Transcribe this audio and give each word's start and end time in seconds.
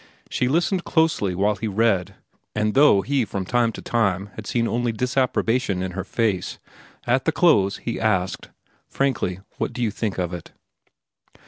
She 0.31 0.47
listened 0.47 0.83
closely 0.83 1.35
while 1.35 1.57
he 1.57 1.67
read, 1.67 2.15
and 2.55 2.73
though 2.73 3.01
he 3.01 3.23
from 3.23 3.45
time 3.45 3.71
to 3.73 3.83
time 3.83 4.31
had 4.35 4.47
seen 4.47 4.67
only 4.67 4.91
disapprobation 4.91 5.83
in 5.83 5.91
her 5.91 6.03
face, 6.03 6.57
at 7.05 7.25
the 7.25 7.31
close 7.31 7.77
he 7.77 7.99
asked: 7.99 8.49
"Frankly, 8.87 9.41
what 9.59 9.73
do 9.73 9.83
you 9.83 9.91
think 9.91 10.17
of 10.17 10.33
it?" 10.33 10.53